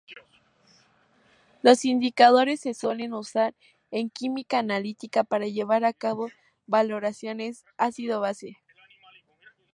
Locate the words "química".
4.09-4.57